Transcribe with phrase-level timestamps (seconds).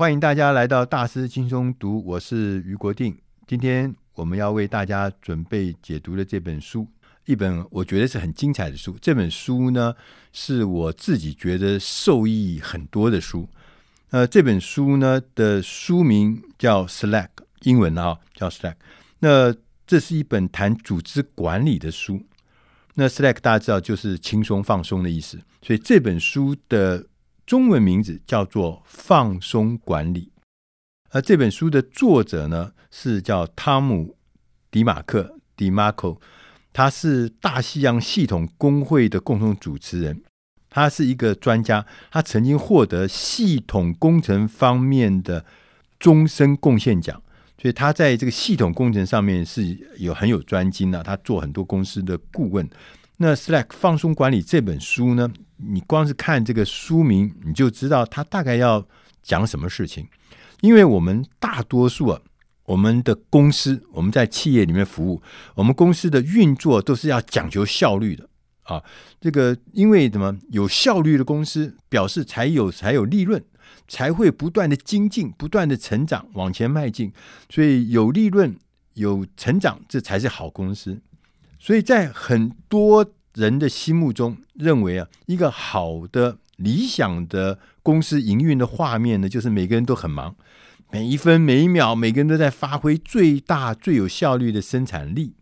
[0.00, 3.14] 欢迎大家来到大师轻松读，我是余国定。
[3.46, 6.88] 今天我们要为大家准备解读的这本书，
[7.26, 8.96] 一本我觉得是很精彩的书。
[8.98, 9.94] 这本书呢，
[10.32, 13.46] 是我自己觉得受益很多的书。
[14.08, 17.28] 呃，这本书呢的书名叫 Slack，
[17.64, 18.76] 英文啊叫 Slack。
[19.18, 19.54] 那
[19.86, 22.22] 这是一本谈组织管理的书。
[22.94, 27.04] 那 Slack 大家知道就是轻松放松的意思，所以这本书的
[27.50, 30.20] 中文名字叫做《放松管理》。
[31.10, 34.14] 而这本书的作者呢是叫汤姆·
[34.70, 36.20] 迪马克 （DiMarco），
[36.72, 40.22] 他是大西洋系统工会的共同主持人，
[40.68, 45.44] 他是一个专家，他曾经获得系统工程方面的
[45.98, 47.20] 终身贡献奖。
[47.60, 52.70] 所以他在这个系统工程上面是有很有专精的，他做很多公司的顾问。
[53.16, 55.28] 那 Slack 放松管理这本书呢，
[55.68, 58.86] 你光是看这个书名，你就知道他大概要
[59.22, 60.06] 讲什么事情。
[60.60, 62.20] 因为我们大多数啊，
[62.64, 65.22] 我们的公司，我们在企业里面服务，
[65.54, 68.28] 我们公司的运作都是要讲求效率的
[68.62, 68.82] 啊。
[69.20, 70.36] 这个因为什么？
[70.50, 73.42] 有效率的公司表示才有才有利润。
[73.86, 77.12] 才会不断的精进，不断的成长，往前迈进。
[77.48, 78.56] 所以有利润、
[78.94, 81.00] 有成长，这才是好公司。
[81.58, 90.34] 所以在很多人的心目中，认为啊，一个好的理想的公司营运的画面呢，就是每个人都很忙，
[90.90, 95.34] 每一分每一秒，每个人都在发挥最大、最有效率的生产力。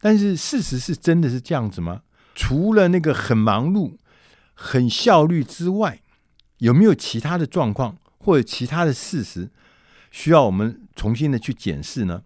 [0.00, 2.02] 但是事实是真的是这样子吗？
[2.34, 3.96] 除了那个很忙碌、
[4.52, 6.00] 很效率之外，
[6.58, 9.50] 有没有其他的状况或者其他的事实
[10.10, 12.22] 需要我们重新的去检视呢？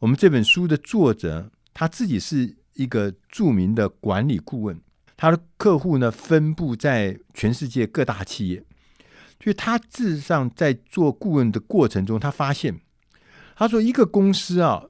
[0.00, 4.80] 我们这本书的作者他自己是一个著名的管理顾问，
[5.16, 8.64] 他的客户呢分布在全世界各大企业，
[9.42, 12.80] 所以他事实上在做顾问的过程中，他发现，
[13.56, 14.84] 他说一个公司啊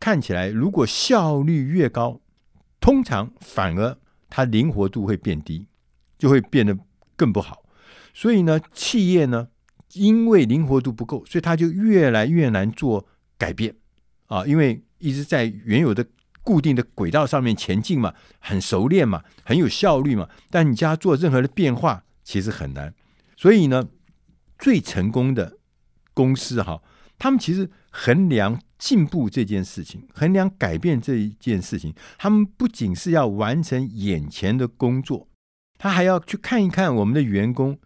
[0.00, 2.20] 看起来如果效率越高，
[2.80, 3.96] 通常反而
[4.30, 5.66] 它灵活度会变低，
[6.18, 6.78] 就会变得
[7.16, 7.64] 更不好。
[8.14, 9.48] 所以呢，企业呢，
[9.94, 13.74] 因为灵活度不够，所以它就越来越难做改变
[14.26, 14.46] 啊。
[14.46, 16.06] 因为一直在原有的
[16.48, 20.26] 固定的轨道上面前进嘛，很熟练嘛，很有效率嘛。
[20.48, 22.94] 但你家做任何的变化，其实很难。
[23.36, 23.86] 所以呢，
[24.58, 25.58] 最成功的
[26.14, 26.80] 公司哈，
[27.18, 35.28] 他们其实衡量进步这件事情，衡量改变这一件事情，他们不仅是要完成眼前的工作，
[35.76, 37.78] 他还要去看一看我们的员工。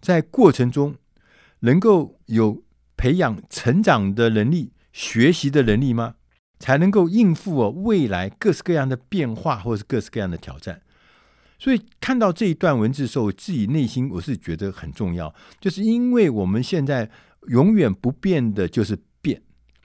[0.00, 0.94] 在过程中，
[1.60, 2.62] 能够有
[2.96, 6.14] 培养成长的能力、学习的能力吗？
[6.58, 10.80] 才能够应付未来各式各样的变化，或者是各式各样的挑战。
[11.58, 17.08] 所以看到这一段文字的时候，我自己内心我是觉得很重要，就是因为我们现在
[17.48, 19.40] 永远不变的就是变，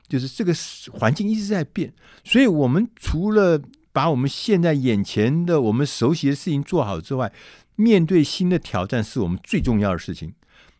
[0.07, 0.53] 就是这个
[0.91, 1.93] 环境一直在变，
[2.23, 3.61] 所以我们除了
[3.93, 7.31] 把我们现在眼前的我们熟悉的事情做好之外，
[7.75, 10.33] 面对新的挑战是我们最重要的事情，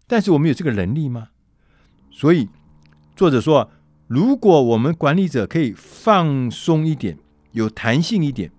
[0.07, 1.29] 但是我们有这个能力吗？
[2.11, 2.50] 所以
[3.16, 3.71] 作者说，
[4.09, 7.20] 如果我们管理者可以放松一点，
[7.52, 8.52] 有弹性一点，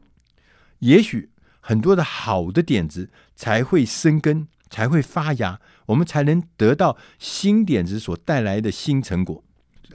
[0.78, 1.28] 也许
[1.58, 9.42] 很多的好的点子才会生根，才会发芽，我们才能得到新点子所带来的新成果，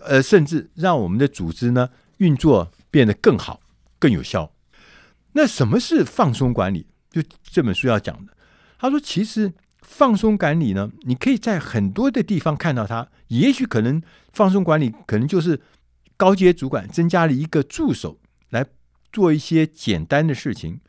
[0.01, 3.61] 呃，甚至让我们的组织呢运作变得更好、
[3.97, 4.51] 更有效。
[5.31, 6.85] 那什么是放松管理？
[7.09, 8.33] 就这本书要讲的。
[8.77, 9.53] 他说：“其实
[9.87, 13.07] 放松管理呢，你可以在很多的地方看到它。
[13.27, 14.01] 也许可能
[14.33, 15.61] 放松管理，可能就是
[16.17, 18.19] 高阶主管增加了一个助手
[18.49, 18.65] 来
[19.13, 20.81] 做一些简单的事情，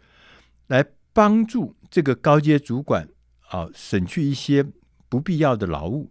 [0.67, 3.09] 来帮助这个高阶主管
[3.51, 4.65] 啊，省去一些
[5.09, 6.11] 不必要的劳务，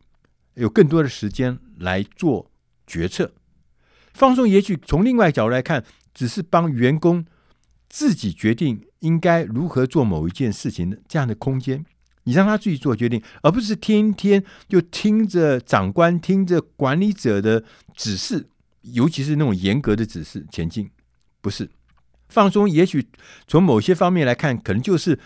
[0.54, 2.50] 有更多的时间来做
[2.88, 3.34] 决策。
[4.14, 7.26] 放松也许从另外角度来看，只是帮员工
[7.90, 11.86] 自己决定。”应该如何做某一件事情的这样的空间，
[12.26, 17.64] 你让他自己做决定，而不是天天就听着长官、听着管理者的
[17.96, 18.50] 指示，
[18.82, 20.90] 尤其是那种严格的指示前进。
[21.40, 21.70] 不是
[22.28, 23.08] 放松，也许
[23.48, 25.20] 从某些方面来看，可能就是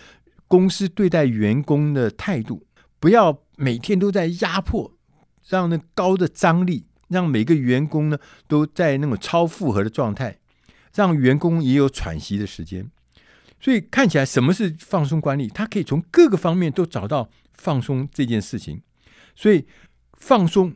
[0.48, 2.66] 公司对待员工的态度，
[3.00, 4.94] 不要每天都在压迫，
[5.48, 10.40] 让那高的张力，让每个员工呢都在那种超负荷的状态，
[10.94, 12.92] 让员工也有喘息的时间。
[13.60, 15.48] 所以看起来，什么是放松管理？
[15.48, 18.82] 他可以从各个方面都找到放松这件事情。
[19.36, 19.66] 所以
[20.14, 20.74] 放松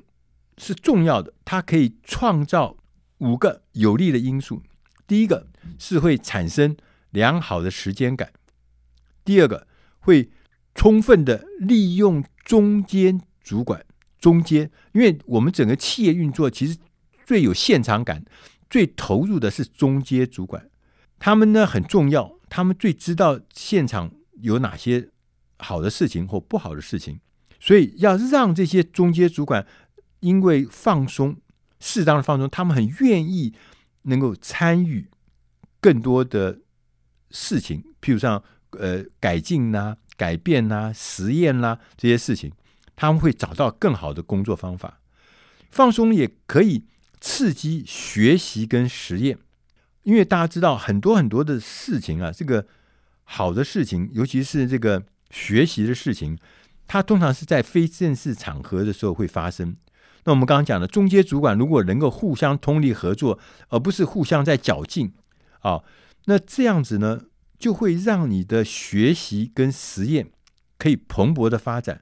[0.57, 2.77] 是重要的，它可以创造
[3.17, 4.61] 五个有利的因素。
[5.05, 5.47] 第一个
[5.77, 6.75] 是会产生
[7.09, 8.29] 良好的时间感；
[9.25, 9.67] 第二个
[9.99, 10.29] 会
[10.73, 13.85] 充分的利用中间主管，
[14.19, 16.77] 中间，因为我们整个企业运作其实
[17.25, 18.23] 最有现场感、
[18.69, 20.69] 最投入的是中间主管，
[21.19, 24.11] 他们呢很重要，他们最知道现场
[24.41, 25.09] 有哪些
[25.57, 27.19] 好的事情或不好的事情，
[27.59, 29.65] 所以要让这些中间主管
[30.19, 31.35] 因为放松、
[31.79, 33.55] 适当的放松，他们很愿意
[34.03, 35.09] 能够参与
[35.81, 36.59] 更多的
[37.31, 42.51] 事情，譬如像呃改进呐、改变呐、实验呐、这些事情。
[42.95, 44.99] 他们会找到更好的工作方法，
[45.71, 46.85] 放松也可以
[47.19, 49.39] 刺激学习跟实验，
[50.03, 52.65] 因为大家知道很多很多的事情啊，这个
[53.23, 56.37] 好的事情，尤其是这个学习的事情，
[56.87, 59.75] 它通常是在非正式场合的时候会发生。
[60.25, 63.39] 那我们刚刚讲的中阶主管如果能够互相通力合作，
[63.69, 65.13] 而不是互相在较劲
[65.59, 65.83] 啊，
[66.25, 67.21] 那这样子呢，
[67.57, 70.31] 就会让你的学习跟实验
[70.77, 72.01] 可以蓬勃的发展。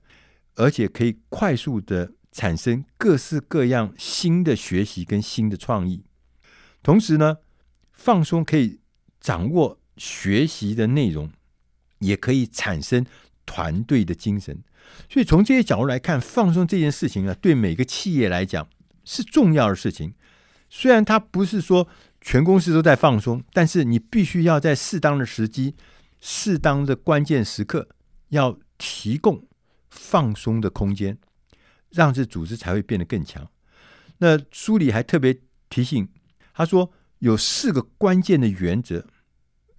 [0.56, 6.04] 而且可以快速的产生各式各样新的学习跟新的创意，
[6.84, 7.38] 同时呢，
[8.04, 8.80] 放松可以
[9.20, 11.32] 掌握学习的内容，
[12.00, 13.06] 也可以产生
[13.46, 14.64] 团队的精神。
[15.08, 18.68] 所以从这些角度来看，放松这件事情啊，对每个企业来讲
[19.06, 20.14] 是重要的事情。
[20.70, 21.88] 虽然它不是说
[22.20, 25.76] 全公司都在放松，但是你必须要在适当的时机、
[26.20, 27.88] 适当的关键时刻，
[28.30, 29.46] 要提供。
[29.94, 31.18] 放松的空间，
[31.90, 33.46] 让这组织才会变得更强。
[34.20, 35.38] 那书里还特别
[35.70, 36.08] 提醒，
[36.54, 39.08] 他说有四个关键的原则，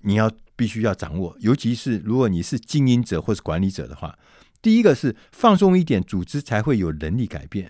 [0.00, 1.36] 你要必须要掌握。
[1.38, 4.18] 尤其是如果你是经营者或是管理者的话，
[4.60, 7.68] 第一个是放松一点，组织才会有能力改变；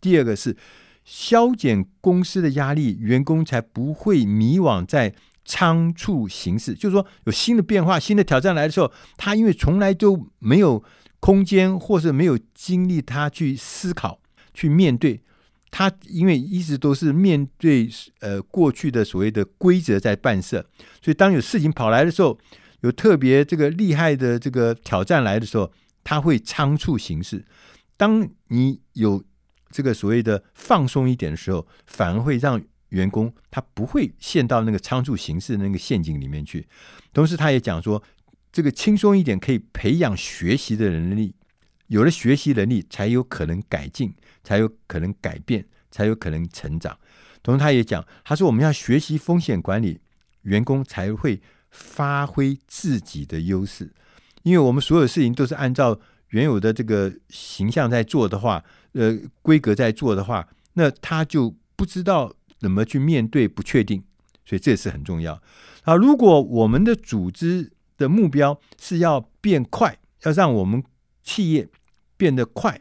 [0.00, 0.56] 第二个是
[1.04, 5.14] 消减公司的压力，员工才不会迷惘在
[5.44, 6.74] 仓促行事。
[6.74, 10.84] 就是说，有新的变化、新的挑战来的时候，他因为从来都没有。
[11.24, 14.18] 空间，或是没有精力，他去思考、
[14.52, 15.22] 去面对。
[15.72, 17.90] 他因为一直都是面对
[18.20, 20.64] 呃过去的所谓的规则在办事，
[21.02, 22.38] 所以当有事情跑来的时候，
[22.82, 25.72] 有特别这个厉害的这个挑战来的时候，
[26.04, 27.44] 他会仓促行事。
[27.96, 29.24] 当你有
[29.70, 36.68] 这个所谓的放松一点的时候，反而会让员工他不会陷到那个仓促行事的那个陷阱里面去。
[37.12, 38.00] 同时，他也讲说。
[38.54, 41.34] 这个轻松一点，可以培养学习的能力。
[41.92, 46.98] 有了学习能力，才有可能改进，才有可能改变，才有可能成长。
[47.42, 50.00] 同时，他也讲，他说我们要学习风险管理，
[50.40, 53.92] 员工才会发挥自己的优势。
[54.42, 56.00] 因为我们所有事情都是按照
[56.30, 64.02] 原有的这个形象在做的话，呃，规格在做的话，那他就不知道怎么去面对不确定。
[64.46, 65.42] 所以这也是很重要。
[65.82, 70.82] 啊，如果我们的组织的目标是要变快，要让我们
[71.22, 71.68] 企业
[72.22, 72.80] 变得快，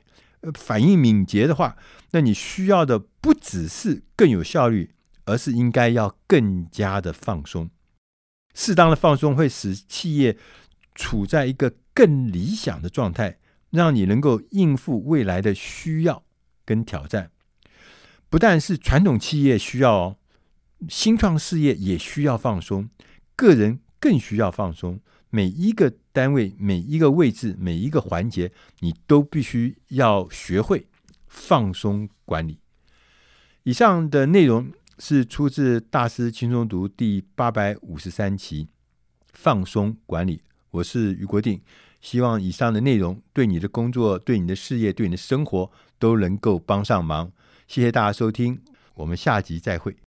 [0.54, 1.76] 反应敏捷的话，
[2.12, 4.94] 那你需要的不只是更有效率，
[5.26, 7.72] 而是应该要更加的放松。
[8.54, 10.38] 适当的放松会使企业
[10.94, 13.40] 处在一个更理想的状态，
[13.72, 16.24] 让你能够应付未来的需要
[16.64, 17.32] 跟挑战。
[18.30, 20.18] 不但是传统企业需要哦，
[20.88, 22.92] 新创事业也需要放松，
[23.36, 25.00] 个人更需要放松。
[25.32, 28.52] 每一个单位、每一个位置、每一个环节，
[28.82, 30.86] 你都必须要学会
[31.28, 32.60] 放松管理。
[33.64, 38.66] 以上的内容是出自《大师轻松读》第八百五十三期
[39.32, 40.38] 《放松管理》。
[40.72, 41.62] 我是俞国定，
[42.02, 47.32] 希望以上的内容对你的工作、对你的事业、对你的生活都能够帮上忙。
[47.68, 48.60] 谢谢大家收听，
[48.96, 49.96] 我们下集再会。